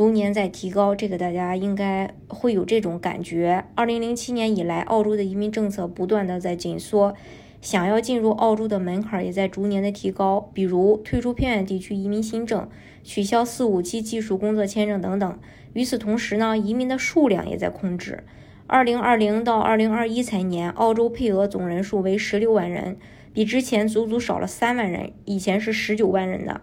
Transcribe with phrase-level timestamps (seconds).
[0.00, 3.66] 逐年在提高，这个大家应该会有这种感觉。
[3.74, 7.14] 二零零七年以来，澳洲的移民政策不断的在紧缩，
[7.60, 12.66] 想要进入澳洲的门槛也在逐年的提高，比如退出偏远地区移民新政，
[13.04, 15.38] 取消四五七技术工作签证等等。
[15.74, 18.24] 与此同时呢，移民的数量也在控制。
[18.66, 22.96] 二零二零到二零二一财年，澳洲配额总人数为十六万人，
[23.34, 26.62] 比之前足足少了三万人，以前是十九万人的，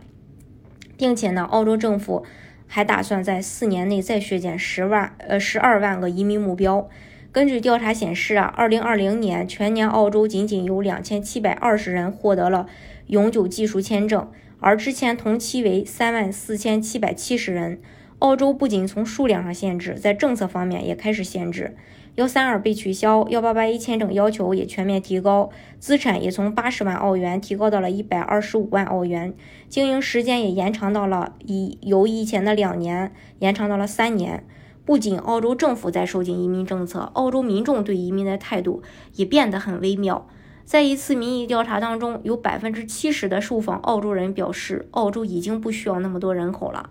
[0.97, 2.25] 并且呢，澳洲政府。
[2.67, 6.87] 还打算在四年内再削减十万呃十二万个移民目标。
[7.31, 12.67] 根据调查显示啊，二零二零年全年澳洲仅仅有两千七百二十人获得了
[13.07, 17.79] 永久技术签证，而之前同期为三万四千七百七十人。
[18.19, 21.75] 澳洲不仅从数量上限制，在政策方面也开始限制。
[22.17, 29.35] 幺三二被取消，幺八八一签证要求也全面提高，资产也从八十万澳元提高到了一百二十五万澳元，
[29.69, 34.43] 经营时间也延长到了以由以前的两年延长到了三年。
[34.83, 38.81] 不仅澳洲政府在收紧移民政策，澳洲民众对移民的态度
[39.13, 40.27] 也变得很微妙。
[40.65, 46.89] 在一次民意调查当中，有百分之七十的受访澳洲人表示，澳洲已经不需要那么多人口了。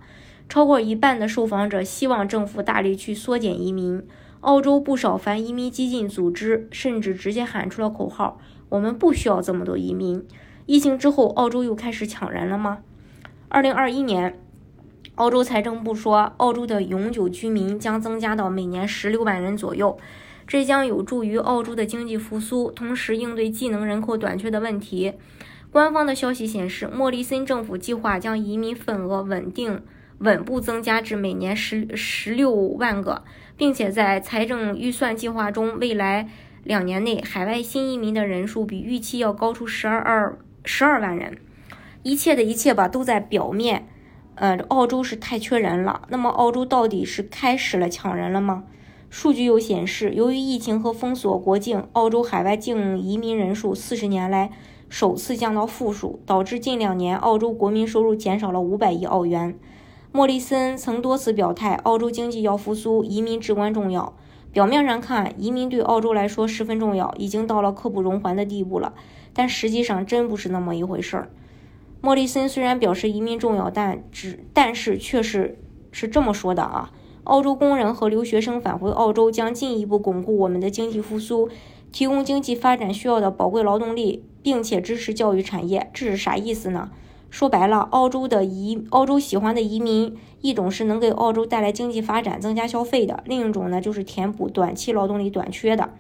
[0.49, 4.01] 超过一半的受访者希望政府大力去缩减移民。
[4.41, 10.25] 澳洲不少反移民激进组织甚至直接喊出了口号：“我们不需要这么多移民。”
[10.67, 12.79] 疫情之后，澳洲又开始抢人了吗？
[13.49, 14.39] 二零二一年，
[15.15, 19.97] 澳洲财政部说，澳洲的永久居民将增加到每年十六万人左右，
[20.47, 25.15] 这将有助于澳洲的经济复苏，同时应对技能人口短缺的问题。
[25.71, 29.83] 官方的消息显示，莫里森政府计划将移民份额稳定。
[30.19, 33.25] 稳步增加至每年十十六万个，
[33.57, 36.29] 并且在财政预算计划中，未来
[36.65, 41.39] 两年内海外新移民的人数比预期要高出十二二十二万人。
[42.03, 43.89] 一切的一切吧，都在表面。
[44.37, 46.03] 呃，澳洲是太缺人了。
[46.09, 48.65] 那么，澳洲到底是开始了抢人了吗？
[49.09, 54.51] 数据又显示，由于疫情和封锁国境，澳洲海外净移民人数四十年来
[54.89, 59.59] 首次降到负数，导致近两年澳洲国民收入减少了五百亿澳元。
[60.17, 64.17] 莫里森曾多次表态，澳洲经济要复苏，移民至关重要。
[64.51, 68.95] 表面上看，移民对澳洲来说十分重要，已经到了刻不容缓的地步了。
[69.35, 71.29] 但实际上真不是那么一回事儿。
[72.01, 75.59] 莫里森虽然表示移民重要，但只但是却是
[75.93, 76.93] 是这么说的啊：
[77.25, 81.51] 澳洲工人和留学生返回澳洲，将进一步巩固我们的经济复苏，
[81.93, 85.91] 提供经济发展需要的宝贵劳动力，并且支持教育产业。
[85.93, 86.91] 这是啥意思呢？
[87.37, 95.91] 说白了，澳洲的移澳洲喜欢的移民，一种是能给澳洲带来经济发展、增加消费的；另一种呢，就是填补短期劳动力短缺的。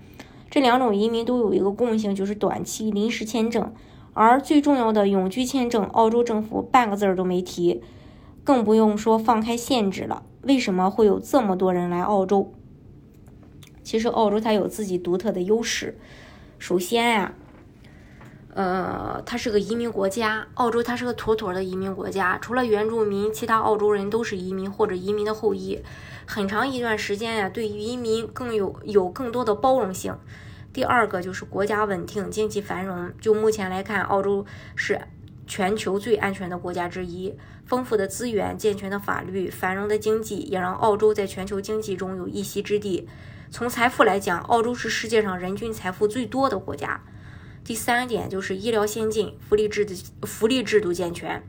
[0.48, 3.70] 这两种移民都有一个共性，就是短期临时签证。
[4.14, 7.82] 而最重要的永居签证，澳洲政府半个字儿都没提，
[8.42, 10.22] 更不用说放开限制了。
[10.40, 12.50] 为什么会有这么多人来澳洲？
[13.84, 15.98] 其实澳洲它有自己独特的优势。
[16.58, 17.34] 首先呀。
[18.56, 22.38] 呃，它是个移民国家，澳洲它是个妥妥的移民国家。
[22.40, 25.78] 除了原住民，其他澳洲人都是移民或者移民的后裔。
[26.24, 30.16] 很长一段时间呀，对移民更有有更多的包容性。
[30.72, 33.12] 第二个就是国家稳定，经济繁荣。
[33.20, 35.02] 就目前来看，澳洲是
[35.46, 37.34] 全球最安全的国家之一。
[37.66, 43.06] 丰富的资源、健全的法律、繁荣的经济，也让澳洲在全球经济中有一席之地。
[43.50, 47.02] 从财富来讲，澳洲是世界上人均财富最多的国家。
[47.66, 51.42] 第三点就是医疗先进，福利制度福利制度健全。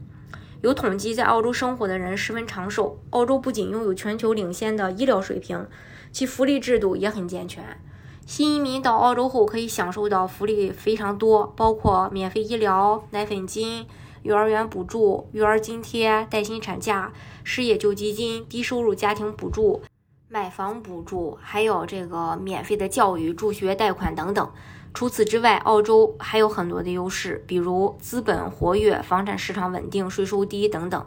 [0.62, 2.98] 有统计，在澳洲生活的人十分长寿。
[3.12, 5.68] 澳洲不仅拥有全球领先的医疗水平，
[6.12, 7.80] 其福利制度也很健全。
[8.26, 13.86] 新移民到澳洲后可以享受到福利非常多，包括免费医疗、奶粉金、
[14.24, 17.14] 幼儿园补助、育儿津贴、带薪产假、
[17.44, 19.84] 失业救济金、低收入家庭补助、
[20.30, 24.52] 买房补助，还有这个免费的教育助学贷款等等。
[24.94, 31.06] 除此之外，澳洲还有很多的优势，比如资本活跃、房产市场稳定、税收低等等。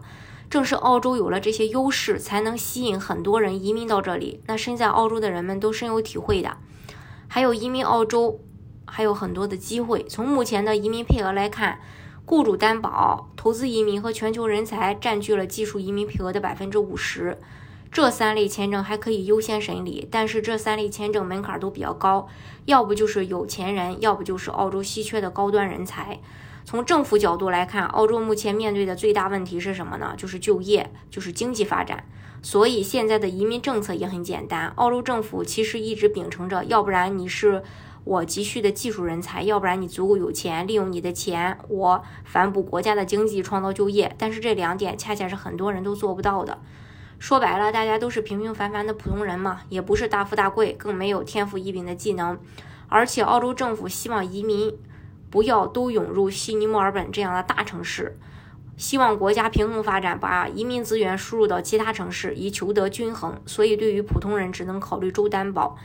[0.49, 4.43] 正是澳洲有了这些优势，才能吸引很多人移民到这里。
[4.47, 6.57] 那身在澳洲的人们都深有体会的。
[7.29, 8.41] 还有移民澳洲
[8.87, 10.03] 还有很多的机会。
[10.09, 11.79] 从目前的移民配额来看，
[12.25, 17.37] 雇主担保、投资移民和全球人才占据了技术移民配额的百分之五十。
[17.93, 22.29] 这三类签证还可以优先审理，但是这三类签证门槛都比较高，
[22.67, 26.21] 要不就是有钱人，要不就是澳洲稀缺的高端人才。
[26.65, 30.15] 从政府角度来看，澳洲目前面对的最大问题是什么呢？
[30.17, 32.05] 就是就业，就是经济发展。
[32.43, 37.63] 所以现在的移民政策也很简单，澳洲政府其实一直秉承着，要不然你是
[38.05, 44.15] 我急需的技术人才，要不然你足够有钱，利用你的钱，我反哺国家的经济，创造就业。
[44.17, 46.63] 但是这两点恰恰是很多人都做不到的。
[47.21, 52.41] 说白了，大家都是平平凡凡的普通人嘛，也不是大富大贵，更没有天赋异禀的技能。
[52.89, 54.75] 而且澳洲政府希望移民
[55.31, 58.19] 不要都涌入悉尼、墨尔本这样的大城市。
[58.79, 63.39] 希望国家平衡发展，把移民资源输入到其他城市，以求得均衡。
[63.45, 65.77] 所以，对于普通人，只能考虑州担保，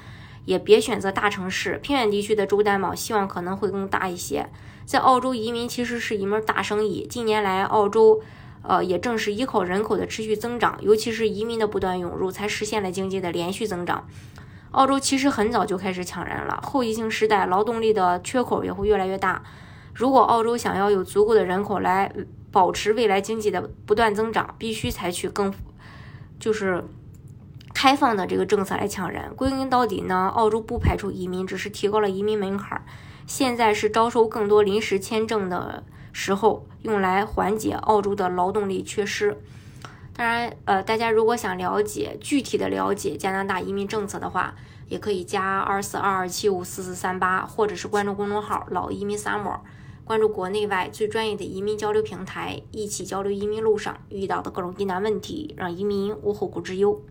[0.45, 1.77] 也别选择大城市。
[1.83, 4.49] 偏远地区的州担保希望可能会更大一些。
[4.85, 7.05] 在澳洲移民其实是一门大生意。
[7.05, 8.21] 近年来，澳洲，
[8.67, 14.07] 呃，也正是依靠人口的持续增长，尤其是移民的不断涌入，才实现了经济的连续增长。
[14.71, 19.41] 澳洲其实很早就开始抢人了，后疫情时代劳动力的缺口也会越来越大。
[19.93, 22.11] 如果澳洲想要有足够的人口来
[22.51, 25.53] 保持未来经济的不断增长，必须采取更
[26.37, 26.83] 就是
[27.73, 29.33] 开放的这个政策来抢人。
[29.35, 32.83] 归根到底呢，澳洲不排除移民，只是提高了移民门槛。
[33.25, 35.83] 现在是招收更多临时签证的
[36.17, 39.37] 时候，用来缓解澳洲的劳动力缺失。
[40.13, 44.55] 当然，呃，大家如果想了解具体的了解加拿大移民政策的话，
[44.87, 49.59] 也可以加二四二二七五四四三八，或者是关注公众号“老移民 summer”。
[50.05, 57.01] 关注国内外最专业的移民交流平台，一起交流移民路上遇到的各种疑难问题，让移民无后顾之忧。